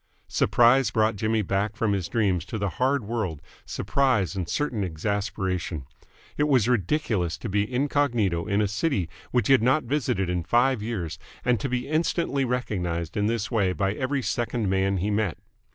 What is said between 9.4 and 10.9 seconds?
he had not visited in five